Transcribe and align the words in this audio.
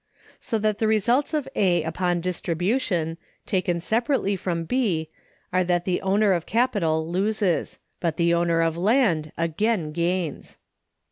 So 0.39 0.57
that 0.57 0.79
the 0.79 0.87
results 0.87 1.31
of 1.31 1.47
A 1.55 1.83
upon 1.83 2.21
distribution, 2.21 3.19
taken 3.45 3.79
separately 3.79 4.35
from 4.35 4.63
B, 4.63 5.11
are 5.53 5.63
that 5.63 5.85
the 5.85 6.01
owner 6.01 6.33
of 6.33 6.47
capital 6.47 7.07
loses; 7.07 7.77
but 7.99 8.17
the 8.17 8.33
owner 8.33 8.61
of 8.63 8.75
land 8.75 9.31
again 9.37 9.91
gains. 9.91 10.57